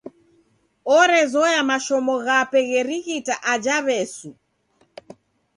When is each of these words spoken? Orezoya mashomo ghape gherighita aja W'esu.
Orezoya 0.97 1.61
mashomo 1.69 2.13
ghape 2.25 2.59
gherighita 2.69 3.35
aja 3.51 3.75
W'esu. 3.85 4.29